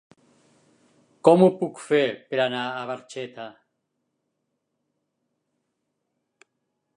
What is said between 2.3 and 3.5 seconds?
per anar a Barxeta?